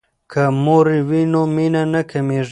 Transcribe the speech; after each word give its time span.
که 0.31 0.43
مور 0.63 0.87
وي 1.09 1.21
نو 1.31 1.41
مینه 1.55 1.83
نه 1.93 2.01
کمیږي. 2.11 2.39